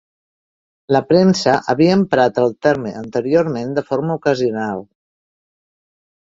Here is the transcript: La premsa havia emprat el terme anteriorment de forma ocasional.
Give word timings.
La 0.95 1.01
premsa 1.09 1.53
havia 1.73 1.97
emprat 1.97 2.39
el 2.45 2.55
terme 2.67 2.95
anteriorment 3.03 3.77
de 3.77 3.85
forma 3.91 4.17
ocasional. 4.23 4.83